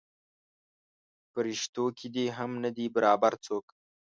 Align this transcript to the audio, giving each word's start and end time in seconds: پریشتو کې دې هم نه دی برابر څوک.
پریشتو 1.33 1.85
کې 1.97 2.07
دې 2.15 2.25
هم 2.37 2.51
نه 2.63 2.69
دی 2.77 2.85
برابر 2.95 3.33
څوک. 3.45 3.65